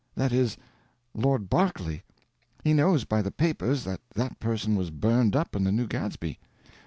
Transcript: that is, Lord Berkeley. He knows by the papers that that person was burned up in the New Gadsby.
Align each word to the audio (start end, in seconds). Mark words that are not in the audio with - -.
that 0.15 0.31
is, 0.33 0.57
Lord 1.13 1.47
Berkeley. 1.47 2.01
He 2.63 2.73
knows 2.73 3.03
by 3.05 3.21
the 3.21 3.29
papers 3.29 3.83
that 3.83 4.01
that 4.15 4.39
person 4.39 4.75
was 4.75 4.89
burned 4.89 5.35
up 5.35 5.55
in 5.55 5.63
the 5.63 5.71
New 5.71 5.85
Gadsby. 5.85 6.39